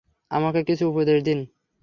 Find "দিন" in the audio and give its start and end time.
1.23-1.39